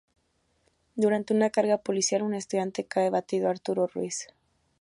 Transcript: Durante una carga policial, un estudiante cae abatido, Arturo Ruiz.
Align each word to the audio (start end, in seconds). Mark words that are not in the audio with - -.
Durante 0.95 1.31
una 1.35 1.51
carga 1.51 1.77
policial, 1.77 2.23
un 2.23 2.33
estudiante 2.33 2.87
cae 2.87 3.05
abatido, 3.09 3.49
Arturo 3.51 3.85
Ruiz. 3.85 4.29